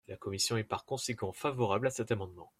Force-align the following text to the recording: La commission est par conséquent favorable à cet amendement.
La 0.07 0.17
commission 0.17 0.57
est 0.57 0.63
par 0.63 0.83
conséquent 0.83 1.31
favorable 1.31 1.85
à 1.85 1.91
cet 1.91 2.11
amendement. 2.11 2.49